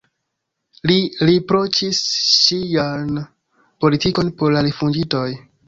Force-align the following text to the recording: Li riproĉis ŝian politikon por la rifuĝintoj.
Li 0.91 0.95
riproĉis 1.29 1.99
ŝian 2.31 3.13
politikon 3.85 4.35
por 4.41 4.59
la 4.59 4.67
rifuĝintoj. 4.73 5.27